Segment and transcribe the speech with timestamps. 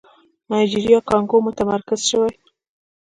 [0.49, 2.31] نایجيريا کانګو متمرکز شوی.